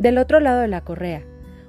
Del 0.00 0.16
otro 0.16 0.40
lado 0.40 0.62
de 0.62 0.66
la 0.66 0.82
correa, 0.82 1.26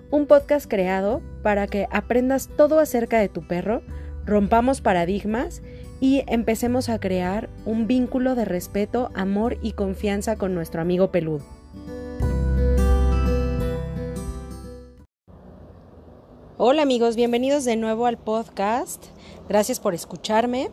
un 0.10 0.26
podcast 0.26 0.66
creado 0.66 1.22
para 1.44 1.68
que 1.68 1.90
aprendas 1.92 2.48
todo 2.56 2.80
acerca 2.80 3.20
de 3.20 3.28
tu 3.28 3.46
perro, 3.46 3.82
rompamos 4.26 4.80
paradigmas 4.80 5.62
y 6.00 6.24
empecemos 6.28 6.88
a 6.88 6.98
crear 6.98 7.50
un 7.66 7.88
vínculo 7.88 8.36
de 8.36 8.46
respeto, 8.46 9.12
amor 9.16 9.58
y 9.62 9.74
confianza 9.74 10.38
con 10.38 10.56
nuestro 10.56 10.80
amigo 10.80 11.12
peludo. 11.12 11.44
Hola 16.56 16.84
amigos, 16.84 17.18
bienvenidos 17.18 17.66
de 17.66 17.76
nuevo 17.76 18.06
al 18.06 18.18
podcast. 18.18 19.08
Gracias 19.50 19.82
por 19.82 19.94
escucharme. 19.94 20.72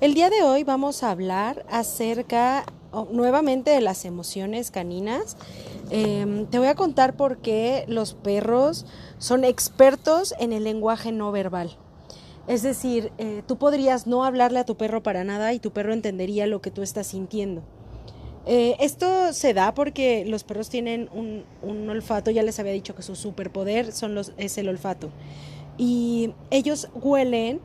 El 0.00 0.14
día 0.14 0.30
de 0.30 0.44
hoy 0.44 0.62
vamos 0.62 1.02
a 1.02 1.10
hablar 1.10 1.66
acerca 1.68 2.64
nuevamente 3.10 3.70
de 3.70 3.80
las 3.80 4.04
emociones 4.04 4.70
caninas. 4.70 5.36
Em, 5.90 6.46
te 6.46 6.58
voy 6.58 6.68
a 6.68 6.74
contar 6.74 7.16
por 7.16 7.38
qué 7.38 7.84
los 7.88 8.14
perros 8.14 8.86
son 9.18 9.44
expertos 9.44 10.34
en 10.38 10.52
el 10.52 10.64
lenguaje 10.64 11.12
no 11.12 11.32
verbal. 11.32 11.76
Es 12.48 12.62
decir, 12.62 13.12
eh, 13.18 13.42
tú 13.46 13.56
podrías 13.56 14.06
no 14.06 14.24
hablarle 14.24 14.58
a 14.58 14.64
tu 14.64 14.76
perro 14.76 15.02
para 15.02 15.22
nada 15.24 15.52
y 15.52 15.58
tu 15.58 15.70
perro 15.70 15.92
entendería 15.92 16.46
lo 16.46 16.60
que 16.60 16.70
tú 16.70 16.82
estás 16.82 17.06
sintiendo. 17.08 17.62
Eh, 18.44 18.74
esto 18.80 19.32
se 19.32 19.54
da 19.54 19.72
porque 19.72 20.24
los 20.26 20.42
perros 20.42 20.68
tienen 20.68 21.08
un, 21.12 21.44
olfato, 21.88 22.32
ya 22.32 22.42
les 22.42 22.58
había 22.58 22.72
dicho 22.72 22.96
que 22.96 23.02
su 23.02 23.14
superpoder 23.14 23.92
son 23.92 24.14
los, 24.14 24.32
es 24.36 24.58
el 24.58 24.68
olfato. 24.68 25.10
Y 25.78 26.34
ellos 26.50 26.88
huelen 26.94 27.60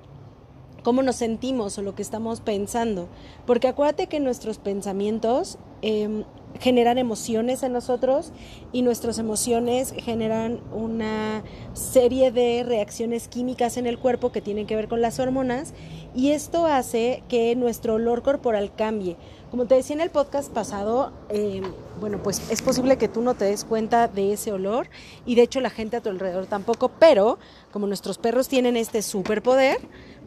cómo 0.88 1.04
nos 1.04 1.18
sentimos 1.18 1.78
o 1.78 1.82
lo 1.82 1.96
que 1.96 2.02
estamos 2.02 2.40
pensando. 2.40 3.10
Porque 3.46 3.68
acuérdate 3.68 4.08
que 4.08 4.22
nuestros 4.22 4.58
pensamientos 4.58 5.58
em, 5.82 6.24
generan 6.62 6.98
emociones 6.98 7.62
en 7.64 7.74
nosotros 7.74 8.32
y 8.72 8.84
nuestras 8.84 9.20
emociones 9.20 9.94
generan 9.98 10.62
una 10.74 11.44
serie 11.74 12.32
de 12.32 12.64
reacciones 12.66 13.28
químicas 13.28 13.76
en 13.76 13.86
el 13.86 14.00
cuerpo 14.00 14.32
que 14.32 14.40
tienen 14.40 14.66
que 14.66 14.78
ver 14.78 14.88
con 14.88 15.02
las 15.02 15.20
hormonas 15.20 15.74
y 16.16 16.32
esto 16.32 16.66
hace 16.66 17.22
que 17.28 17.54
nuestro 17.58 17.96
olor 17.96 18.24
corporal 18.24 18.72
cambie. 18.74 19.18
Como 19.52 19.66
te 19.66 19.76
decía 19.76 19.96
en 19.96 20.02
el 20.02 20.10
podcast 20.10 20.52
pasado, 20.52 21.12
em, 21.30 21.64
bueno, 22.00 22.22
pues 22.24 22.42
es 22.50 22.62
posible 22.62 22.98
que 22.98 23.08
tú 23.08 23.22
no 23.22 23.34
te 23.34 23.46
des 23.46 23.64
cuenta 23.64 24.08
de 24.08 24.34
ese 24.34 24.52
olor 24.52 24.90
y 25.26 25.36
de 25.36 25.44
hecho 25.44 25.62
la 25.62 25.70
gente 25.70 25.98
a 25.98 26.02
tu 26.02 26.10
alrededor 26.10 26.48
tampoco, 26.48 26.90
pero 27.00 27.40
como 27.72 27.88
nuestros 27.88 28.18
perros 28.18 28.48
tienen 28.48 28.76
este 28.76 29.02
superpoder, 29.02 29.80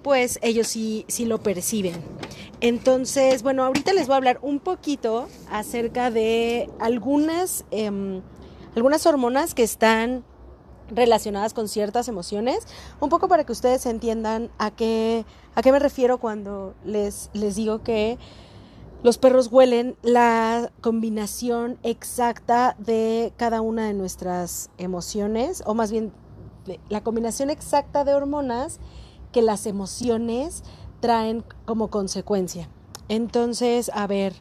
pues 0.02 0.38
ellos 0.42 0.68
sí, 0.68 1.04
sí 1.08 1.24
lo 1.24 1.42
perciben. 1.42 1.94
Entonces, 2.60 3.42
bueno, 3.42 3.64
ahorita 3.64 3.92
les 3.92 4.06
voy 4.06 4.14
a 4.14 4.16
hablar 4.18 4.38
un 4.42 4.60
poquito 4.60 5.28
acerca 5.50 6.10
de 6.10 6.68
algunas, 6.78 7.64
em, 7.70 8.20
algunas 8.76 9.06
hormonas 9.06 9.54
que 9.54 9.62
están 9.62 10.24
relacionadas 10.90 11.54
con 11.54 11.68
ciertas 11.68 12.08
emociones, 12.08 12.66
un 13.00 13.08
poco 13.08 13.28
para 13.28 13.44
que 13.44 13.52
ustedes 13.52 13.86
entiendan 13.86 14.50
a 14.58 14.70
qué, 14.70 15.24
a 15.54 15.62
qué 15.62 15.72
me 15.72 15.78
refiero 15.78 16.18
cuando 16.18 16.74
les, 16.84 17.30
les 17.32 17.56
digo 17.56 17.82
que 17.82 18.18
los 19.02 19.16
perros 19.16 19.48
huelen 19.50 19.96
la 20.02 20.70
combinación 20.82 21.78
exacta 21.82 22.76
de 22.78 23.32
cada 23.36 23.62
una 23.62 23.86
de 23.86 23.94
nuestras 23.94 24.70
emociones, 24.76 25.62
o 25.64 25.74
más 25.74 25.90
bien 25.90 26.12
la 26.90 27.02
combinación 27.02 27.48
exacta 27.48 28.04
de 28.04 28.14
hormonas 28.14 28.78
que 29.32 29.42
las 29.42 29.66
emociones 29.66 30.62
traen 31.00 31.44
como 31.64 31.88
consecuencia. 31.88 32.68
Entonces, 33.08 33.90
a 33.94 34.06
ver, 34.06 34.34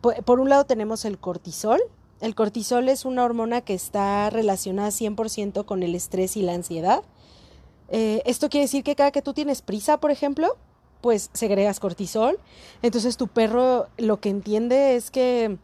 por, 0.00 0.40
un 0.40 0.48
lado 0.48 0.64
tenemos 0.64 1.04
el 1.04 1.18
cortisol. 1.18 1.80
El 2.20 2.34
cortisol 2.34 2.88
es 2.88 3.04
una 3.04 3.24
hormona 3.24 3.60
que 3.60 3.74
está 3.74 4.28
relacionada 4.30 4.88
100% 4.88 5.64
con 5.64 5.82
el 5.82 5.94
estrés 5.94 6.36
y 6.36 6.42
la 6.42 6.54
ansiedad. 6.54 7.02
Eh, 7.88 8.22
esto 8.26 8.48
quiere 8.48 8.64
decir 8.64 8.82
que 8.82 8.96
cada 8.96 9.12
que 9.12 9.22
tú 9.22 9.34
tienes 9.34 9.62
prisa, 9.62 9.98
por 9.98 10.10
ejemplo, 10.10 10.56
pues 11.00 11.30
segregas 11.32 11.80
cortisol. 11.80 12.38
Entonces 12.82 13.16
tu 13.16 13.28
perro 13.28 13.86
lo 13.96 14.20
que 14.20 14.30
entiende 14.30 14.96
es 14.96 15.10
que, 15.10 15.58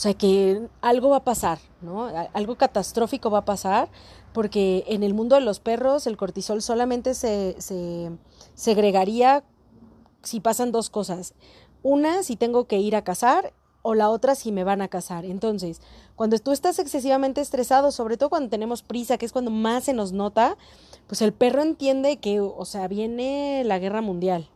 sea, 0.00 0.14
que 0.14 0.68
algo 0.80 1.10
va 1.10 1.18
a 1.18 1.24
pasar, 1.24 1.58
¿no? 1.82 2.10
Algo 2.32 2.56
catastrófico 2.56 3.30
va 3.30 3.38
a 3.38 3.44
pasar 3.44 3.90
porque 4.32 4.84
en 4.86 5.02
el 5.02 5.14
mundo 5.14 5.34
de 5.34 5.42
los 5.42 5.60
perros 5.60 6.06
el 6.06 6.16
cortisol 6.16 6.62
solamente 6.62 7.14
se, 7.14 7.56
se 7.58 8.10
segregaría 8.54 9.44
si 10.22 10.40
pasan 10.40 10.72
dos 10.72 10.90
cosas. 10.90 11.34
Una, 11.82 12.22
si 12.22 12.36
tengo 12.36 12.66
que 12.66 12.78
ir 12.78 12.96
a 12.96 13.04
cazar 13.04 13.52
o 13.82 13.94
la 13.94 14.10
otra 14.10 14.34
si 14.34 14.52
me 14.52 14.64
van 14.64 14.82
a 14.82 14.88
cazar. 14.88 15.24
Entonces, 15.24 15.80
cuando 16.16 16.38
tú 16.38 16.52
estás 16.52 16.78
excesivamente 16.78 17.40
estresado, 17.40 17.92
sobre 17.92 18.16
todo 18.16 18.30
cuando 18.30 18.50
tenemos 18.50 18.82
prisa, 18.82 19.18
que 19.18 19.26
es 19.26 19.32
cuando 19.32 19.50
más 19.50 19.84
se 19.84 19.94
nos 19.94 20.12
nota, 20.12 20.56
pues 21.06 21.22
el 21.22 21.32
perro 21.32 21.62
entiende 21.62 22.18
que, 22.18 22.40
o 22.40 22.64
sea, 22.64 22.88
viene 22.88 23.62
la 23.64 23.78
guerra 23.78 24.02
mundial, 24.02 24.48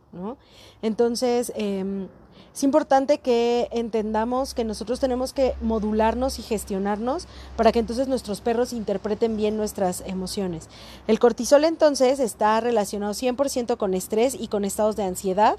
Entonces, 0.81 1.51
eh, 1.55 2.07
es 2.55 2.63
importante 2.63 3.17
que 3.17 3.67
entendamos 3.71 4.53
que 4.53 4.63
nosotros 4.63 5.01
tenemos 5.01 5.33
que 5.33 5.55
modularnos 5.61 6.39
y 6.39 6.41
gestionarnos 6.41 7.27
para 7.57 7.73
que 7.73 7.79
entonces 7.79 8.07
nuestros 8.07 8.39
perros 8.39 8.71
interpreten 8.71 9.35
bien 9.35 9.57
nuestras 9.57 10.01
emociones. 10.05 10.69
El 11.07 11.19
cortisol 11.19 11.65
entonces 11.65 12.21
está 12.21 12.61
relacionado 12.61 13.13
100% 13.13 13.75
con 13.75 13.93
estrés 13.93 14.35
y 14.39 14.47
con 14.47 14.63
estados 14.63 14.95
de 14.95 15.03
ansiedad. 15.03 15.57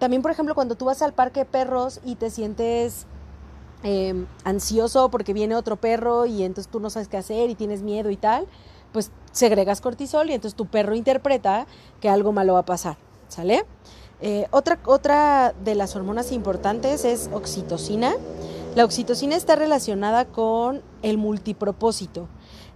también, 0.00 0.22
por 0.22 0.32
ejemplo, 0.32 0.56
cuando 0.56 0.74
tú 0.74 0.86
vas 0.86 1.02
al 1.02 1.12
parque 1.12 1.40
de 1.40 1.46
perros 1.46 2.00
y 2.04 2.16
te 2.16 2.30
sientes 2.30 3.06
em, 3.84 4.26
ansioso 4.42 5.08
porque 5.08 5.32
viene 5.32 5.54
otro 5.54 5.76
perro 5.76 6.26
y 6.26 6.42
entonces 6.42 6.68
tú 6.68 6.80
no 6.80 6.90
sabes 6.90 7.06
qué 7.06 7.16
hacer 7.16 7.48
y 7.48 7.54
tienes 7.54 7.82
miedo 7.82 8.10
y 8.10 8.16
tal, 8.16 8.48
pues 8.92 9.12
segregas 9.30 9.80
cortisol 9.80 10.30
y 10.30 10.34
entonces 10.34 10.56
tu 10.56 10.66
perro 10.66 10.96
interpreta 10.96 11.66
que 12.00 12.08
algo 12.08 12.32
malo 12.32 12.54
va 12.54 12.60
a 12.60 12.64
pasar, 12.64 12.96
Eh, 14.20 14.46
otra, 14.50 14.78
otra 14.86 15.54
de 15.64 15.74
las 15.74 15.96
hormonas 15.96 16.32
importantes 16.32 17.04
es 17.04 17.28
oxitocina. 17.32 18.14
La 18.74 18.84
oxitocina 18.84 19.36
está 19.36 19.56
relacionada 19.56 20.26
con 20.26 20.82
el 21.02 21.18
multipropósito. 21.18 22.28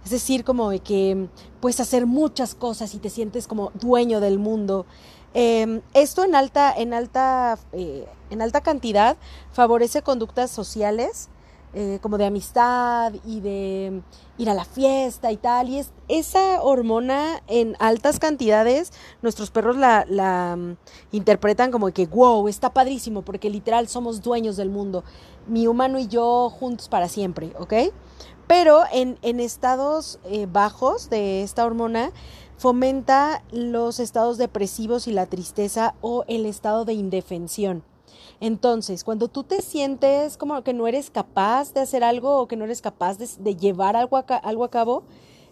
Es 0.03 0.11
decir, 0.11 0.43
como 0.43 0.69
de 0.69 0.79
que 0.79 1.27
puedes 1.59 1.79
hacer 1.79 2.05
muchas 2.05 2.55
cosas 2.55 2.93
y 2.93 2.99
te 2.99 3.09
sientes 3.09 3.47
como 3.47 3.71
dueño 3.73 4.19
del 4.19 4.39
mundo. 4.39 4.85
Em, 5.33 5.81
esto 5.93 6.23
en 6.23 6.35
alta, 6.35 6.73
en, 6.75 6.93
alta, 6.93 7.57
eh, 7.73 8.07
en 8.29 8.41
alta 8.41 8.61
cantidad 8.61 9.17
favorece 9.51 10.01
conductas 10.01 10.49
sociales 10.51 11.29
eh, 11.73 11.99
como 12.01 12.17
de 12.17 12.25
amistad 12.25 13.13
y 13.25 13.41
de 13.41 14.01
ir 14.37 14.49
a 14.49 14.53
la 14.53 14.65
fiesta 14.65 15.31
y 15.31 15.37
tal. 15.37 15.69
Y 15.69 15.79
es, 15.79 15.91
esa 16.07 16.61
hormona 16.61 17.43
en 17.47 17.75
altas 17.79 18.19
cantidades, 18.19 18.93
nuestros 19.21 19.51
perros 19.51 19.75
la, 19.75 20.05
la 20.07 20.55
mm, 20.55 20.77
interpretan 21.11 21.71
como 21.71 21.91
que, 21.91 22.05
wow, 22.07 22.47
está 22.47 22.73
padrísimo, 22.73 23.21
porque 23.21 23.49
literal 23.49 23.87
somos 23.87 24.21
dueños 24.21 24.55
del 24.57 24.69
mundo. 24.69 25.03
Mi 25.45 25.67
humano 25.67 25.99
y 25.99 26.07
yo 26.07 26.49
juntos 26.49 26.87
para 26.87 27.09
siempre, 27.09 27.53
¿ok? 27.59 27.73
Pero 28.47 28.83
en, 28.93 29.19
en 29.21 29.39
estados 29.39 30.19
eh, 30.23 30.47
bajos 30.49 31.09
de 31.09 31.43
esta 31.43 31.65
hormona, 31.65 32.11
fomenta 32.57 33.43
los 33.51 33.99
estados 33.99 34.37
depresivos 34.37 35.07
y 35.07 35.11
la 35.11 35.25
tristeza 35.25 35.95
o 36.01 36.23
el 36.27 36.45
estado 36.45 36.85
de 36.85 36.93
indefensión. 36.93 37.83
Entonces, 38.39 39.03
cuando 39.03 39.27
tú 39.27 39.43
te 39.43 39.61
sientes 39.61 40.37
como 40.37 40.61
que 40.63 40.73
no 40.73 40.87
eres 40.87 41.09
capaz 41.09 41.73
de 41.73 41.81
hacer 41.81 42.03
algo 42.03 42.39
o 42.39 42.47
que 42.47 42.55
no 42.55 42.65
eres 42.65 42.81
capaz 42.81 43.17
de, 43.17 43.55
llevar 43.55 43.95
algo 43.95 44.17
a, 44.17 44.21
algo 44.21 44.63
a 44.63 44.69
cabo, 44.69 45.03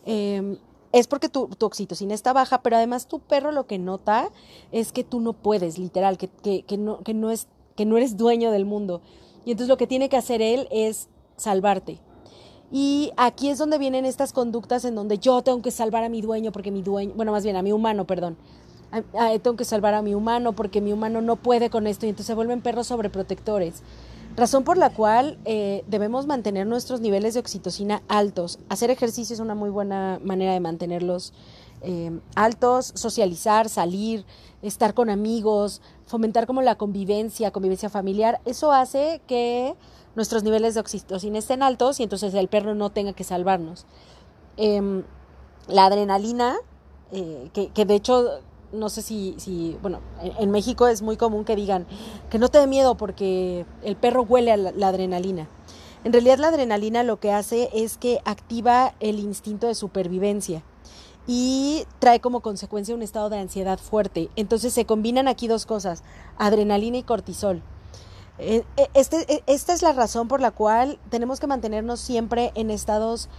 em, 0.06 0.58
es 0.92 1.08
porque 1.08 1.28
tu, 1.28 1.50
oxitocina 1.60 2.14
está 2.14 2.32
baja, 2.32 2.62
pero 2.62 2.78
además 2.78 3.08
tu 3.08 3.20
perro 3.20 3.52
lo 3.52 3.66
que 3.68 3.80
nota 3.80 4.30
es 4.72 4.92
que 4.92 5.04
tú 5.04 5.20
no 5.20 5.34
puedes, 5.34 5.78
literal, 5.78 6.18
que, 6.18 6.30
no, 6.78 7.00
que, 7.00 7.14
no 7.14 7.32
es, 7.32 7.48
que 7.76 7.86
no 7.86 7.98
eres 7.98 8.18
dueño 8.18 8.52
del 8.52 8.66
mundo. 8.66 9.02
Y 9.46 9.52
entonces 9.52 9.68
lo 9.68 9.78
que 9.78 9.88
tiene 9.88 10.08
que 10.08 10.18
hacer 10.18 10.42
él 10.42 10.68
es 10.72 11.10
salvarte. 11.38 12.00
Y 12.72 13.12
aquí 13.18 13.50
es 13.50 13.58
donde 13.58 13.78
vienen 13.78 14.06
estas 14.06 14.32
conductas 14.32 14.86
en 14.86 14.96
donde 14.96 15.18
yo 15.18 15.42
tengo 15.42 15.62
que 15.62 15.72
salvar 15.72 16.04
a 16.04 16.10
mi 16.10 16.22
dueño 16.22 16.52
porque 16.52 16.72
mi 16.72 16.82
dueño, 16.82 17.14
bueno, 17.16 17.32
más 17.32 17.44
bien 17.44 17.56
a 17.56 17.62
mi 17.62 17.72
humano, 17.72 18.06
perdón, 18.06 18.38
tengo 19.44 19.56
que 19.58 19.66
salvar 19.66 19.94
a 19.94 20.02
mi 20.02 20.14
humano 20.14 20.54
porque 20.54 20.82
mi 20.82 20.94
humano 20.94 21.22
no 21.22 21.36
puede 21.36 21.70
con 21.70 21.88
esto 21.88 22.06
y 22.06 22.10
entonces 22.10 22.28
se 22.28 22.36
vuelven 22.36 22.62
perros 22.62 22.88
sobreprotectores. 22.88 23.84
Razón 24.36 24.66
por 24.66 24.78
la 24.78 24.90
cual 24.90 25.38
eh, 25.46 25.86
debemos 25.88 26.28
mantener 26.28 26.68
nuestros 26.68 27.00
niveles 27.00 27.34
de 27.34 27.40
oxitocina 27.40 28.04
altos. 28.10 28.60
Hacer 28.68 28.90
ejercicio 28.90 29.34
es 29.34 29.40
una 29.40 29.56
muy 29.56 29.70
buena 29.70 30.20
manera 30.24 30.52
de 30.52 30.60
mantenerlos 30.60 31.32
eh, 31.82 32.20
altos, 32.36 32.92
socializar, 32.96 33.70
salir, 33.70 34.26
estar 34.62 34.94
con 34.94 35.10
amigos, 35.10 35.82
fomentar 36.06 36.48
como 36.48 36.62
la 36.62 36.76
convivencia, 36.76 37.52
convivencia 37.52 37.90
familiar. 37.90 38.42
Eso 38.44 38.74
hace 38.74 39.22
que 39.26 39.74
nuestros 40.16 40.44
niveles 40.44 40.74
de 40.74 40.82
oxitocina 40.82 41.40
estén 41.40 41.64
altos 41.64 42.02
y 42.02 42.04
entonces 42.04 42.34
el 42.34 42.50
perro 42.50 42.76
no 42.76 42.90
tenga 42.90 43.14
que 43.14 43.24
salvarnos. 43.24 43.86
Em, 44.58 45.04
la 45.70 45.86
adrenalina, 45.86 46.58
eh, 47.14 47.50
que, 47.54 47.70
que 47.70 47.86
de 47.86 47.96
hecho 47.96 48.42
no 48.72 48.90
sé 48.90 49.02
si, 49.02 49.36
si 49.38 49.78
bueno, 49.82 50.00
en, 50.22 50.52
México 50.52 50.88
es 50.88 51.02
muy 51.02 51.18
común 51.18 51.46
que 51.46 51.56
digan 51.56 51.86
que 52.30 52.40
no 52.40 52.50
te 52.50 52.60
dé 52.60 52.68
miedo 52.68 52.96
porque 52.96 53.66
el 53.84 53.96
perro 53.96 54.24
huele 54.24 54.52
a 54.52 54.58
la, 54.58 54.88
adrenalina. 54.88 55.48
En 56.04 56.14
realidad 56.14 56.38
la 56.38 56.50
adrenalina 56.50 57.04
lo 57.04 57.20
que 57.20 57.32
hace 57.32 57.70
es 57.74 57.98
que 57.98 58.20
activa 58.26 58.94
el 59.00 59.20
instinto 59.20 59.68
de 59.68 59.76
supervivencia 59.76 60.64
y 61.28 61.86
trae 62.00 62.20
como 62.20 62.42
consecuencia 62.42 62.94
un 62.94 63.02
estado 63.02 63.30
de 63.30 63.40
ansiedad 63.40 63.80
fuerte. 63.80 64.30
Entonces 64.36 64.74
se 64.74 64.86
combinan 64.86 65.28
aquí 65.28 65.48
dos 65.48 65.66
cosas, 65.66 66.04
adrenalina 66.38 66.98
y 66.98 67.04
cortisol. 67.04 67.64
Eh, 68.38 68.64
eh, 68.76 68.88
este, 68.94 69.34
eh, 69.34 69.44
esta 69.48 69.74
es 69.74 69.82
la 69.82 69.94
razón 69.94 70.28
por 70.28 70.42
la 70.42 70.52
cual 70.52 71.00
tenemos 71.10 71.40
que 71.40 71.48
mantenernos 71.48 72.02
siempre 72.02 72.52
en 72.56 72.70
estados 72.70 73.30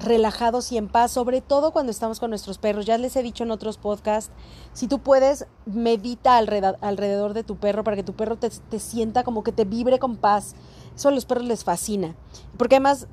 relajados 0.00 0.72
y 0.72 0.78
en 0.78 0.88
paz, 0.88 1.12
sobre 1.12 1.40
todo 1.40 1.72
cuando 1.72 1.92
estamos 1.92 2.20
con 2.20 2.30
nuestros 2.30 2.58
perros. 2.58 2.86
Ya 2.86 2.98
les 2.98 3.14
he 3.16 3.22
dicho 3.22 3.44
en 3.44 3.50
otros 3.50 3.78
podcasts, 3.78 4.32
si 4.72 4.88
tú 4.88 4.98
puedes, 5.00 5.46
medita 5.66 6.36
alrededor 6.36 7.34
de 7.34 7.44
tu 7.44 7.56
perro 7.56 7.84
para 7.84 7.96
que 7.96 8.02
tu 8.02 8.14
perro 8.14 8.36
te, 8.36 8.50
sienta 8.78 9.22
como 9.22 9.42
que 9.42 9.52
te 9.52 9.64
vibre 9.64 9.98
con 9.98 10.16
paz. 10.16 10.54
Eso 10.94 11.08
a 11.08 11.12
los 11.12 11.26
perros 11.26 11.44
les 11.44 11.64
fascina. 11.64 12.16
Porque 12.56 12.76
además 12.76 13.06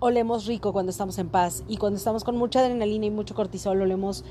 olemos 0.00 0.46
rico 0.46 0.72
cuando 0.72 0.90
estamos 0.90 1.18
en 1.18 1.28
paz 1.28 1.64
y 1.66 1.78
cuando 1.78 1.96
estamos 1.96 2.24
con 2.24 2.36
mucha 2.36 2.60
adrenalina 2.60 3.06
y 3.06 3.10
mucho 3.10 3.34
cortisol 3.34 3.80
olemos 3.80 4.24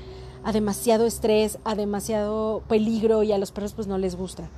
a 0.44 0.52
demasiado 0.52 1.04
estrés, 1.04 1.58
a 1.64 1.74
demasiado 1.74 2.62
peligro 2.68 3.22
y 3.22 3.32
a 3.32 3.38
los 3.38 3.50
perros 3.50 3.74
pues 3.74 3.86
no 3.86 3.98
les 3.98 4.14
gusta. 4.14 4.48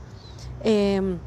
Em, 0.62 1.18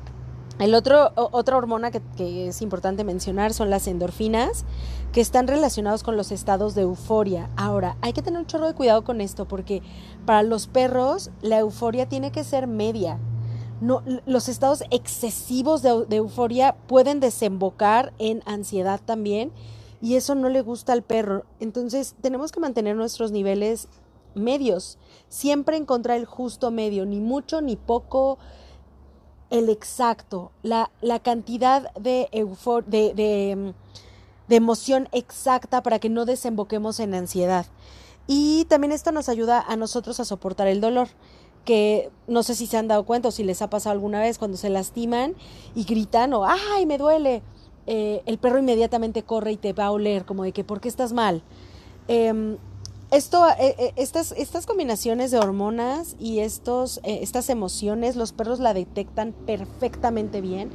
el 0.60 0.76
otro, 0.76 1.12
otra 1.16 1.56
hormona 1.56 1.90
que, 1.90 2.48
es 2.48 2.62
importante 2.62 3.06
mencionar 3.06 3.54
son 3.54 3.70
las 3.70 3.88
endorfinas, 3.88 4.66
que 5.14 5.22
están 5.22 5.48
relacionados 5.48 6.04
con 6.04 6.18
los 6.18 6.32
estados 6.32 6.76
de 6.76 6.82
euforia. 6.82 7.50
Ahora, 7.56 7.98
hay 8.02 8.12
que 8.12 8.22
tener 8.22 8.40
un 8.40 8.46
chorro 8.46 8.68
de 8.68 8.74
cuidado 8.74 9.04
con 9.06 9.22
esto, 9.22 9.48
porque 9.48 9.82
para 10.26 10.44
los 10.44 10.68
perros 10.68 11.32
la 11.42 11.60
euforia 11.60 12.10
tiene 12.10 12.32
que 12.32 12.44
ser 12.44 12.68
media. 12.68 13.20
Los 14.26 14.50
estados 14.50 14.84
excesivos 14.92 15.82
de, 15.82 16.06
de 16.06 16.18
euforia 16.18 16.76
pueden 16.88 17.22
desembocar 17.22 18.12
en 18.20 18.44
ansiedad 18.46 19.00
también 19.04 19.54
y 20.02 20.16
eso 20.16 20.36
no 20.36 20.50
le 20.50 20.62
gusta 20.62 20.92
al 20.92 21.04
perro. 21.04 21.46
Entonces 21.62 22.16
tenemos 22.22 22.52
que 22.52 22.60
mantener 22.60 22.98
nuestros 22.98 23.32
niveles 23.32 23.88
medios, 24.36 24.98
siempre 25.30 25.78
encontrar 25.78 26.18
el 26.18 26.26
justo 26.26 26.72
medio, 26.72 27.06
ni 27.06 27.22
mucho 27.22 27.62
ni 27.62 27.78
poco, 27.78 28.38
el 29.50 29.70
exacto, 29.70 30.52
la, 30.64 30.92
la 31.02 31.20
cantidad 31.20 31.94
de, 31.96 32.30
de, 32.32 33.14
de, 33.14 33.74
de 34.48 34.56
emoción 34.56 35.08
exacta 35.12 35.82
para 35.84 36.00
que 36.00 36.10
no 36.10 36.26
desemboquemos 36.26 37.00
en 37.00 37.14
ansiedad. 37.14 37.66
Y 38.28 38.66
también 38.66 38.92
esto 38.92 39.12
nos 39.12 39.28
ayuda 39.28 39.64
a 39.68 39.76
nosotros 39.76 40.20
a 40.20 40.26
soportar 40.26 40.68
el 40.68 40.82
dolor 40.82 41.08
que 41.66 42.10
no 42.28 42.44
sé 42.44 42.56
si 42.56 42.68
se 42.68 42.78
han 42.78 42.88
dado 42.88 43.04
cuenta 43.06 43.30
o 43.30 43.32
si 43.32 43.44
les 43.44 43.62
ha 43.62 43.70
pasado 43.70 43.94
alguna 43.94 44.22
vez 44.22 44.38
cuando 44.38 44.58
se 44.58 44.70
lastiman 44.70 45.36
y 45.76 45.84
gritan 45.84 46.34
o 46.34 46.46
¡ay, 46.46 46.86
me 46.86 46.98
duele! 46.98 47.42
Eh, 47.88 48.22
el 48.26 48.38
perro 48.38 48.60
inmediatamente 48.60 49.24
corre 49.24 49.54
y 49.54 49.58
te 49.58 49.74
va 49.74 49.86
a 49.86 49.92
oler, 49.92 50.26
como 50.26 50.44
de 50.44 50.52
que 50.52 50.64
¿por 50.64 50.80
qué 50.80 50.88
estás 50.90 51.12
mal? 51.12 51.42
Em, 52.08 52.58
esto, 53.12 53.48
eh, 53.48 53.76
eh, 53.78 53.94
estas, 53.96 54.34
estas 54.34 54.66
combinaciones 54.66 55.32
de 55.32 55.40
hormonas 55.40 56.16
y 56.20 56.40
estos, 56.40 57.00
estas 57.04 57.50
emociones, 57.50 58.16
los 58.16 58.34
perros 58.34 58.60
la 58.60 58.74
detectan 58.74 59.34
perfectamente 59.34 60.42
bien 60.42 60.70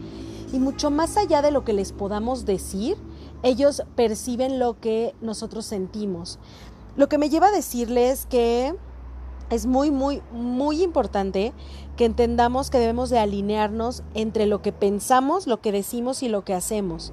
y 0.53 0.59
mucho 0.59 0.91
más 0.91 1.17
allá 1.17 1.43
de 1.43 1.51
lo 1.51 1.65
que 1.65 1.73
les 1.73 1.93
podamos 1.93 2.45
decir, 2.45 2.97
ellos 3.43 3.83
perciben 3.97 4.59
lo 4.59 4.81
que 4.81 5.15
nosotros 5.21 5.67
sentimos. 5.67 6.39
Lo 6.97 7.09
que 7.09 7.19
me 7.19 7.29
lleva 7.29 7.49
a 7.49 7.53
decirles 7.53 8.27
que 8.27 8.75
es 9.51 9.67
muy, 9.67 9.91
muy, 9.91 10.23
muy 10.33 10.83
importante 10.83 11.53
que 11.97 12.05
entendamos 12.05 12.71
que 12.71 12.79
debemos 12.79 13.11
de 13.11 13.19
alinearnos 13.19 14.03
entre 14.15 14.47
lo 14.47 14.63
que 14.63 14.73
pensamos, 14.73 15.47
lo 15.47 15.61
que 15.61 15.73
decimos 15.73 16.23
y 16.23 16.29
lo 16.29 16.45
que 16.45 16.55
hacemos. 16.55 17.13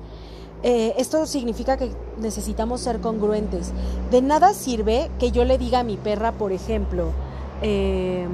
Eh, 0.63 0.94
esto 0.98 1.25
significa 1.25 1.78
que 1.78 1.92
necesitamos 2.18 2.81
ser 2.81 3.00
congruentes. 3.00 3.72
De 4.12 4.22
nada 4.22 4.54
sirve 4.54 5.10
que 5.19 5.31
yo 5.31 5.44
le 5.46 5.58
diga 5.58 5.80
a 5.80 5.84
mi 5.84 5.98
perra, 5.98 6.31
por 6.34 6.52
ejemplo, 6.52 7.12
eh, 7.62 8.28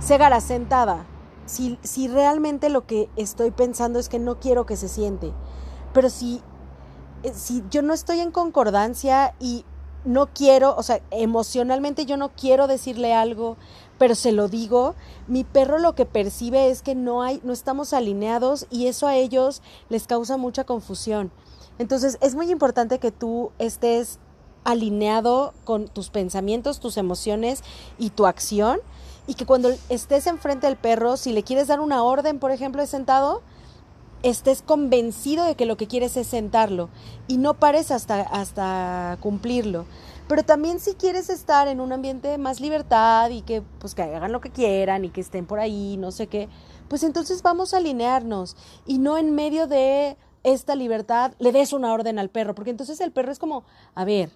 Segara 0.00 0.40
sentada, 0.40 1.04
si, 1.44 1.78
si 1.82 2.08
realmente 2.08 2.70
lo 2.70 2.86
que 2.86 3.10
estoy 3.16 3.50
pensando 3.50 3.98
es 3.98 4.08
que 4.08 4.18
no 4.18 4.40
quiero 4.40 4.64
que 4.64 4.76
se 4.76 4.88
siente. 4.88 5.30
Pero 5.92 6.08
si, 6.08 6.40
eh, 7.22 7.32
si 7.34 7.62
yo 7.70 7.82
no 7.82 7.92
estoy 7.92 8.20
en 8.20 8.30
concordancia 8.30 9.34
y 9.38 9.66
no 10.06 10.28
quiero, 10.28 10.74
o 10.74 10.82
sea, 10.82 11.02
emocionalmente 11.10 12.06
yo 12.06 12.16
no 12.16 12.30
quiero 12.30 12.66
decirle 12.66 13.12
algo, 13.12 13.58
pero 13.98 14.14
se 14.14 14.32
lo 14.32 14.48
digo, 14.48 14.94
mi 15.28 15.44
perro 15.44 15.78
lo 15.78 15.94
que 15.94 16.06
percibe 16.06 16.70
es 16.70 16.80
que 16.80 16.94
no 16.94 17.22
hay, 17.22 17.42
no 17.44 17.52
estamos 17.52 17.92
alineados 17.92 18.66
y 18.70 18.86
eso 18.86 19.06
a 19.06 19.16
ellos 19.16 19.60
les 19.90 20.06
causa 20.06 20.38
mucha 20.38 20.64
confusión. 20.64 21.30
Entonces 21.80 22.18
es 22.20 22.34
muy 22.34 22.50
importante 22.50 22.98
que 22.98 23.10
tú 23.10 23.52
estés 23.58 24.18
alineado 24.64 25.54
con 25.64 25.88
tus 25.88 26.10
pensamientos, 26.10 26.78
tus 26.78 26.98
emociones 26.98 27.62
y 27.98 28.10
tu 28.10 28.26
acción 28.26 28.80
y 29.26 29.32
que 29.32 29.46
cuando 29.46 29.70
estés 29.88 30.26
enfrente 30.26 30.66
del 30.66 30.76
perro, 30.76 31.16
si 31.16 31.32
le 31.32 31.42
quieres 31.42 31.68
dar 31.68 31.80
una 31.80 32.02
orden, 32.02 32.38
por 32.38 32.50
ejemplo, 32.50 32.82
de 32.82 32.86
sentado, 32.86 33.40
estés 34.22 34.60
convencido 34.60 35.46
de 35.46 35.54
que 35.54 35.64
lo 35.64 35.78
que 35.78 35.86
quieres 35.86 36.18
es 36.18 36.26
sentarlo 36.26 36.90
y 37.28 37.38
no 37.38 37.54
pares 37.54 37.90
hasta, 37.90 38.20
hasta 38.20 39.16
cumplirlo. 39.22 39.86
Pero 40.28 40.42
también 40.42 40.80
si 40.80 40.92
quieres 40.92 41.30
estar 41.30 41.66
en 41.66 41.80
un 41.80 41.94
ambiente 41.94 42.28
de 42.28 42.36
más 42.36 42.60
libertad 42.60 43.30
y 43.30 43.40
que 43.40 43.62
pues 43.78 43.94
que 43.94 44.02
hagan 44.02 44.32
lo 44.32 44.42
que 44.42 44.50
quieran 44.50 45.06
y 45.06 45.08
que 45.08 45.22
estén 45.22 45.46
por 45.46 45.58
ahí, 45.58 45.96
no 45.96 46.10
sé 46.10 46.26
qué, 46.26 46.50
pues 46.88 47.04
entonces 47.04 47.40
vamos 47.40 47.72
a 47.72 47.78
alinearnos 47.78 48.54
y 48.84 48.98
no 48.98 49.16
en 49.16 49.34
medio 49.34 49.66
de 49.66 50.18
esta 50.42 50.74
libertad 50.74 51.32
le 51.38 51.52
des 51.52 51.72
una 51.72 51.92
orden 51.92 52.18
al 52.18 52.30
perro, 52.30 52.54
porque 52.54 52.70
entonces 52.70 53.00
el 53.00 53.12
perro 53.12 53.32
es 53.32 53.38
como, 53.38 53.64
a 53.94 54.04
ver, 54.04 54.30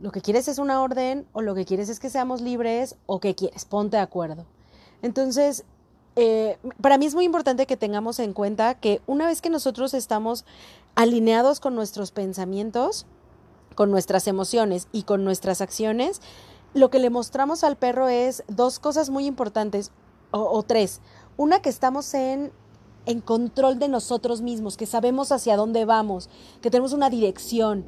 lo 0.00 0.12
que 0.12 0.22
quieres 0.22 0.48
es 0.48 0.58
una 0.58 0.82
orden 0.82 1.26
o 1.32 1.42
lo 1.42 1.54
que 1.54 1.66
quieres 1.66 1.88
es 1.88 2.00
que 2.00 2.08
seamos 2.08 2.40
libres 2.40 2.96
o 3.06 3.20
que 3.20 3.34
quieres, 3.34 3.66
ponte 3.66 3.98
de 3.98 4.02
acuerdo. 4.02 4.46
Entonces, 5.02 5.64
eh, 6.16 6.58
para 6.80 6.98
mí 6.98 7.06
es 7.06 7.14
muy 7.14 7.24
importante 7.24 7.66
que 7.66 7.76
tengamos 7.76 8.18
en 8.18 8.32
cuenta 8.32 8.74
que 8.74 9.02
una 9.06 9.26
vez 9.26 9.42
que 9.42 9.50
nosotros 9.50 9.94
estamos 9.94 10.44
alineados 10.94 11.60
con 11.60 11.74
nuestros 11.74 12.12
pensamientos, 12.12 13.06
con 13.74 13.90
nuestras 13.90 14.26
emociones 14.26 14.88
y 14.90 15.02
con 15.02 15.24
nuestras 15.24 15.60
acciones, 15.60 16.20
lo 16.72 16.90
que 16.90 16.98
le 16.98 17.10
mostramos 17.10 17.62
al 17.62 17.76
perro 17.76 18.08
es 18.08 18.42
dos 18.48 18.78
cosas 18.78 19.10
muy 19.10 19.26
importantes, 19.26 19.92
o, 20.30 20.40
o 20.40 20.62
tres. 20.62 21.00
Una, 21.36 21.60
que 21.60 21.68
estamos 21.68 22.12
en, 22.14 22.52
en 23.10 23.20
control 23.20 23.78
de 23.78 23.88
nosotros 23.88 24.40
mismos, 24.40 24.76
que 24.76 24.86
sabemos 24.86 25.32
hacia 25.32 25.56
dónde 25.56 25.84
vamos, 25.84 26.28
que 26.62 26.70
tenemos 26.70 26.92
una 26.92 27.10
dirección. 27.10 27.84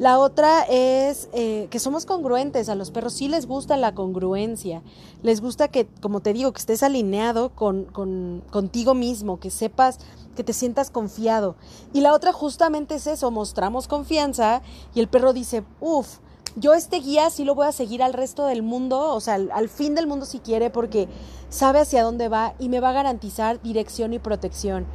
La 0.00 0.18
otra 0.18 0.64
es 0.64 1.28
eh, 1.32 1.68
que 1.70 1.78
somos 1.78 2.04
congruentes, 2.04 2.68
a 2.68 2.74
los 2.74 2.90
perros 2.90 3.12
sí 3.12 3.28
les 3.28 3.46
gusta 3.46 3.76
la 3.76 3.94
congruencia, 3.94 4.82
les 5.22 5.40
gusta 5.40 5.68
que, 5.68 5.86
como 6.00 6.18
te 6.20 6.32
digo, 6.32 6.52
que 6.52 6.58
estés 6.58 6.82
alineado 6.82 7.50
con, 7.50 7.84
con, 7.84 8.42
contigo 8.50 8.94
mismo, 8.94 9.38
que 9.38 9.50
sepas, 9.50 10.00
que 10.34 10.42
te 10.42 10.52
sientas 10.52 10.90
confiado. 10.90 11.54
Y 11.92 12.00
la 12.00 12.12
otra 12.12 12.32
justamente 12.32 12.96
es 12.96 13.06
eso, 13.06 13.30
mostramos 13.30 13.86
confianza 13.86 14.62
y 14.96 15.00
el 15.00 15.06
perro 15.06 15.32
dice, 15.32 15.62
uff, 15.80 16.18
yo 16.56 16.74
este 16.74 17.00
guía 17.00 17.30
sí 17.30 17.44
lo 17.44 17.54
voy 17.54 17.66
a 17.66 17.72
seguir 17.72 18.02
al 18.02 18.12
resto 18.12 18.46
del 18.46 18.62
mundo, 18.62 19.14
o 19.14 19.20
sea, 19.20 19.34
al, 19.34 19.68
fin 19.68 19.94
del 19.94 20.06
mundo 20.06 20.26
si 20.26 20.40
quiere, 20.40 20.70
porque 20.70 21.08
sabe 21.48 21.80
hacia 21.80 22.02
dónde 22.02 22.28
va 22.28 22.54
y 22.58 22.68
me 22.68 22.80
va 22.80 22.90
a 22.90 22.92
garantizar 22.92 23.60
dirección 23.62 24.12
y 24.12 24.18
protección. 24.18 24.86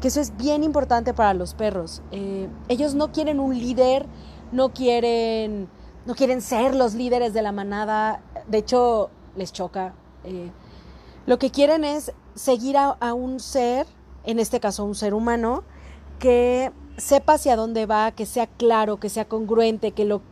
Que 0.00 0.08
eso 0.08 0.20
es 0.20 0.36
bien 0.36 0.64
importante 0.64 1.14
para 1.14 1.32
los 1.32 1.54
perros. 1.54 2.02
Eh, 2.10 2.48
ellos 2.68 2.94
no 2.94 3.12
quieren 3.12 3.38
un 3.38 3.56
líder 3.56 4.06
no 4.52 4.72
quieren, 4.72 5.68
no 6.06 6.14
quieren 6.14 6.40
ser 6.40 6.74
los 6.74 6.94
líderes 6.94 7.32
de 7.32 7.42
la 7.42 7.52
manada, 7.52 8.22
de 8.46 8.58
hecho 8.58 9.10
les 9.34 9.52
choca. 9.52 9.94
Eh, 10.24 10.52
lo 11.26 11.38
que 11.38 11.50
quieren 11.50 11.84
es 11.84 12.12
seguir 12.34 12.76
a, 12.76 12.90
a, 12.90 13.14
un 13.14 13.40
ser, 13.40 13.86
en 14.24 14.38
este 14.38 14.60
caso 14.60 14.84
un 14.84 14.94
ser 14.94 15.14
humano, 15.14 15.64
que 16.18 16.70
sepa 16.96 17.34
hacia 17.34 17.56
dónde 17.56 17.86
va, 17.86 18.12
que 18.12 18.26
sea 18.26 18.46
claro, 18.46 18.98
que 18.98 19.08
sea 19.08 19.26
congruente, 19.26 19.92
que 19.92 20.04
lo 20.04 20.22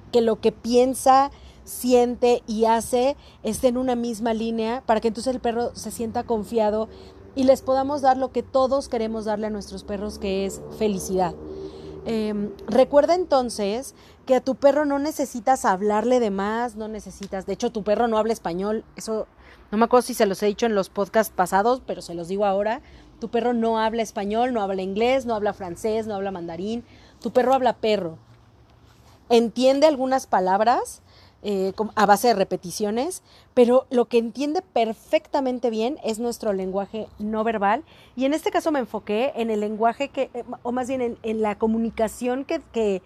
que, 0.40 0.52
piensa, 0.52 1.30
siente 1.64 2.42
y 2.46 2.64
hace 2.64 3.16
esté 3.42 3.68
en 3.68 3.76
una 3.76 3.94
misma 3.94 4.34
línea 4.34 4.82
para 4.86 5.00
que 5.00 5.08
entonces 5.08 5.32
el 5.34 5.40
perro 5.40 5.74
se 5.74 5.90
sienta 5.90 6.24
confiado 6.24 6.88
y 7.36 7.44
les 7.44 7.62
podamos 7.62 8.02
dar 8.02 8.16
lo 8.16 8.32
que 8.32 8.42
todos 8.42 8.88
queremos 8.88 9.24
darle 9.24 9.46
a 9.46 9.50
nuestros 9.50 9.84
perros, 9.84 10.18
que 10.18 10.46
es 10.46 10.60
felicidad. 10.78 11.34
Eh, 12.06 12.50
recuerda 12.66 13.14
entonces 13.14 13.94
que 14.26 14.34
a 14.34 14.40
tu 14.40 14.54
perro 14.54 14.84
no 14.84 14.98
necesitas 14.98 15.64
hablarle 15.64 16.18
de 16.18 16.30
más, 16.30 16.76
no 16.76 16.88
necesitas, 16.88 17.46
de 17.46 17.52
hecho 17.52 17.70
tu 17.70 17.82
perro 17.84 18.08
no 18.08 18.16
habla 18.16 18.32
español, 18.32 18.84
eso 18.96 19.26
no 19.70 19.78
me 19.78 19.84
acuerdo 19.84 20.06
si 20.06 20.14
se 20.14 20.26
los 20.26 20.42
he 20.42 20.46
dicho 20.46 20.66
en 20.66 20.74
los 20.74 20.88
podcasts 20.88 21.32
pasados, 21.34 21.82
pero 21.86 22.02
se 22.02 22.14
los 22.14 22.28
digo 22.28 22.44
ahora, 22.44 22.80
tu 23.20 23.28
perro 23.28 23.52
no 23.52 23.78
habla 23.78 24.02
español, 24.02 24.52
no 24.52 24.60
habla 24.62 24.82
inglés, 24.82 25.26
no 25.26 25.34
habla 25.34 25.52
francés, 25.52 26.06
no 26.06 26.14
habla 26.14 26.30
mandarín, 26.30 26.84
tu 27.20 27.30
perro 27.30 27.54
habla 27.54 27.74
perro. 27.74 28.18
Entiende 29.28 29.86
algunas 29.86 30.26
palabras, 30.26 31.02
eh, 31.42 31.72
a 31.94 32.04
base 32.04 32.28
de 32.28 32.34
repeticiones, 32.34 33.22
pero 33.54 33.86
lo 33.90 34.06
que 34.06 34.18
entiende 34.18 34.60
perfectamente 34.60 35.70
bien 35.70 35.98
es 36.04 36.18
nuestro 36.18 36.52
lenguaje 36.52 37.06
no 37.18 37.44
verbal. 37.44 37.84
Y 38.16 38.24
en 38.24 38.34
este 38.34 38.50
caso 38.50 38.72
me 38.72 38.80
enfoqué 38.80 39.32
en 39.36 39.50
el 39.50 39.60
lenguaje 39.60 40.08
que, 40.08 40.30
eh, 40.34 40.44
o 40.62 40.72
más 40.72 40.88
bien 40.88 41.16
en, 41.22 41.40
la 41.40 41.56
comunicación 41.56 42.44
que, 42.44 42.60
que, 42.72 43.02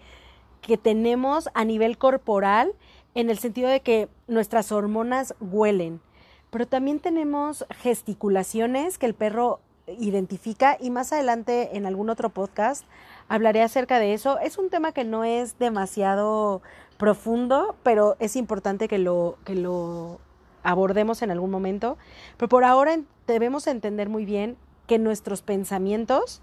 que 0.61 0.77
tenemos 0.77 1.49
a 1.53 1.63
nivel 1.63 1.97
corporal, 1.97 2.73
en 3.13 3.29
el 3.29 3.39
sentido 3.39 3.69
de 3.69 3.79
que 3.79 4.09
nuestras 4.27 4.71
hormonas 4.71 5.33
huelen. 5.39 6.01
Pero 6.49 6.67
también 6.67 6.99
tenemos 6.99 7.65
gesticulaciones 7.69 8.97
que 8.97 9.05
el 9.05 9.13
perro 9.13 9.61
identifica 9.87 10.77
y 10.79 10.89
más 10.89 11.13
adelante 11.13 11.77
en 11.77 11.85
algún 11.85 12.09
otro 12.09 12.29
podcast 12.29 12.85
hablaré 13.27 13.61
acerca 13.61 13.99
de 13.99 14.13
eso. 14.13 14.39
Es 14.39 14.57
un 14.57 14.69
tema 14.69 14.91
que 14.91 15.03
no 15.03 15.23
es 15.23 15.57
demasiado 15.59 16.61
profundo, 16.97 17.75
pero 17.83 18.15
es 18.19 18.35
importante 18.35 18.87
que 18.87 18.97
lo, 18.97 19.37
que 19.45 19.55
lo 19.55 20.19
abordemos 20.63 21.21
en 21.21 21.31
algún 21.31 21.51
momento. 21.51 21.97
Pero 22.37 22.49
por 22.49 22.63
ahora 22.63 22.97
debemos 23.27 23.67
entender 23.67 24.09
muy 24.09 24.25
bien 24.25 24.57
que 24.87 24.99
nuestros 24.99 25.41
pensamientos 25.41 26.41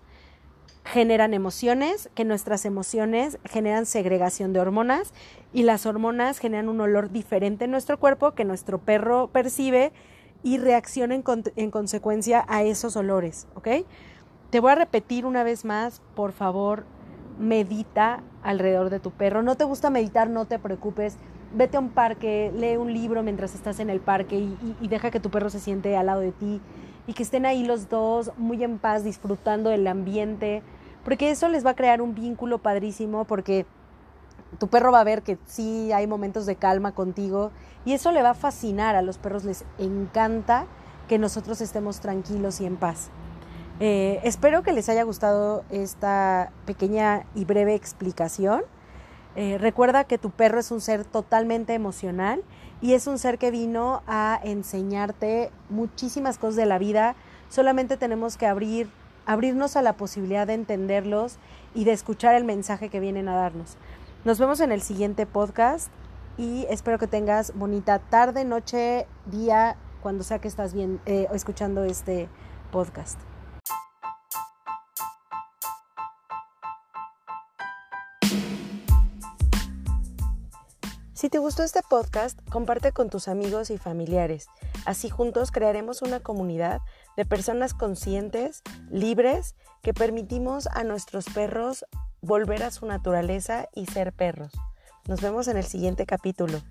generan 0.84 1.32
emociones, 1.32 2.10
que 2.14 2.24
nuestras 2.24 2.64
emociones 2.64 3.38
generan 3.44 3.86
segregación 3.86 4.52
de 4.52 4.60
hormonas 4.60 5.12
y 5.52 5.62
las 5.62 5.86
hormonas 5.86 6.38
generan 6.38 6.68
un 6.68 6.80
olor 6.80 7.10
diferente 7.10 7.66
en 7.66 7.70
nuestro 7.70 7.98
cuerpo 7.98 8.32
que 8.32 8.44
nuestro 8.44 8.78
perro 8.78 9.28
percibe 9.28 9.92
y 10.42 10.58
reacciona 10.58 11.14
en, 11.14 11.24
en 11.56 11.70
consecuencia 11.70 12.44
a 12.48 12.62
esos 12.62 12.96
olores, 12.96 13.46
¿ok? 13.54 13.68
Te 14.50 14.60
voy 14.60 14.72
a 14.72 14.74
repetir 14.74 15.24
una 15.24 15.44
vez 15.44 15.64
más, 15.64 16.02
por 16.14 16.32
favor, 16.32 16.84
medita 17.38 18.22
alrededor 18.42 18.90
de 18.90 19.00
tu 19.00 19.10
perro. 19.10 19.42
No 19.42 19.56
te 19.56 19.64
gusta 19.64 19.90
meditar, 19.90 20.28
no 20.28 20.46
te 20.46 20.58
preocupes. 20.58 21.16
Vete 21.54 21.76
a 21.76 21.80
un 21.80 21.90
parque, 21.90 22.52
lee 22.54 22.76
un 22.76 22.92
libro 22.92 23.22
mientras 23.22 23.54
estás 23.54 23.78
en 23.80 23.90
el 23.90 24.00
parque 24.00 24.36
y, 24.36 24.88
deja 24.88 25.10
que 25.10 25.20
tu 25.20 25.30
perro 25.30 25.50
se 25.50 25.60
siente 25.60 25.96
al 25.96 26.06
lado 26.06 26.20
de 26.20 26.32
ti 26.32 26.60
y 27.06 27.12
que 27.12 27.22
estén 27.22 27.46
ahí 27.46 27.64
los 27.64 27.88
dos 27.88 28.32
muy 28.38 28.62
en 28.64 28.78
paz 28.78 29.04
disfrutando 29.04 29.70
del 29.70 29.86
ambiente, 29.86 30.62
porque 31.04 31.30
eso 31.30 31.48
les 31.48 31.66
va 31.66 31.70
a 31.70 31.76
crear 31.76 32.00
un 32.00 32.14
vínculo 32.14 32.58
padrísimo 32.58 33.24
porque 33.24 33.66
tu 34.58 34.68
perro 34.68 34.92
va 34.92 35.00
a 35.00 35.04
ver 35.04 35.22
que 35.22 35.38
sí 35.46 35.92
hay 35.92 36.06
momentos 36.06 36.46
de 36.46 36.56
calma 36.56 36.92
contigo 36.92 37.50
y 37.84 37.94
eso 37.94 38.12
le 38.12 38.22
va 38.22 38.30
a 38.30 38.34
fascinar, 38.34 38.96
a 38.96 39.02
los 39.02 39.18
perros 39.18 39.44
les 39.44 39.64
encanta 39.78 40.66
que 41.08 41.18
nosotros 41.18 41.60
estemos 41.60 42.00
tranquilos 42.00 42.60
y 42.60 42.66
en 42.66 42.76
paz. 42.76 43.10
Eh, 43.80 44.20
espero 44.22 44.62
que 44.62 44.72
les 44.72 44.88
haya 44.88 45.02
gustado 45.02 45.64
esta 45.70 46.52
pequeña 46.66 47.24
y 47.34 47.44
breve 47.44 47.74
explicación. 47.74 48.62
Eh, 49.34 49.56
recuerda 49.58 50.04
que 50.04 50.18
tu 50.18 50.30
perro 50.30 50.60
es 50.60 50.70
un 50.70 50.80
ser 50.80 51.04
totalmente 51.04 51.74
emocional 51.74 52.42
y 52.82 52.92
es 52.92 53.06
un 53.06 53.18
ser 53.18 53.38
que 53.38 53.50
vino 53.50 54.02
a 54.06 54.38
enseñarte 54.44 55.50
muchísimas 55.70 56.38
cosas 56.38 56.56
de 56.56 56.66
la 56.66 56.78
vida. 56.78 57.16
Solamente 57.48 57.96
tenemos 57.96 58.36
que 58.36 58.46
abrir, 58.46 58.90
abrirnos 59.24 59.76
a 59.76 59.82
la 59.82 59.94
posibilidad 59.94 60.46
de 60.46 60.54
entenderlos 60.54 61.38
y 61.74 61.84
de 61.84 61.92
escuchar 61.92 62.34
el 62.34 62.44
mensaje 62.44 62.90
que 62.90 63.00
vienen 63.00 63.28
a 63.28 63.34
darnos. 63.34 63.76
Nos 64.24 64.38
vemos 64.38 64.60
en 64.60 64.70
el 64.70 64.82
siguiente 64.82 65.26
podcast 65.26 65.90
y 66.38 66.64
espero 66.70 66.96
que 66.96 67.08
tengas 67.08 67.52
bonita 67.56 67.98
tarde, 67.98 68.44
noche, 68.44 69.08
día, 69.26 69.76
cuando 70.00 70.22
sea 70.22 70.38
que 70.38 70.46
estás 70.46 70.74
bien 70.74 71.00
eh, 71.06 71.26
escuchando 71.32 71.82
este 71.82 72.28
podcast. 72.70 73.18
Si 81.14 81.28
te 81.28 81.38
gustó 81.38 81.64
este 81.64 81.80
podcast, 81.88 82.38
comparte 82.48 82.92
con 82.92 83.10
tus 83.10 83.26
amigos 83.26 83.70
y 83.70 83.78
familiares. 83.78 84.46
Así 84.86 85.10
juntos 85.10 85.50
crearemos 85.50 86.00
una 86.00 86.20
comunidad 86.20 86.80
de 87.16 87.24
personas 87.24 87.74
conscientes, 87.74 88.62
libres, 88.88 89.56
que 89.82 89.92
permitimos 89.92 90.68
a 90.68 90.84
nuestros 90.84 91.26
perros 91.26 91.84
volver 92.22 92.62
a 92.62 92.70
su 92.70 92.86
naturaleza 92.86 93.68
y 93.74 93.86
ser 93.86 94.12
perros. 94.12 94.52
Nos 95.08 95.20
vemos 95.20 95.48
en 95.48 95.56
el 95.56 95.64
siguiente 95.64 96.06
capítulo. 96.06 96.62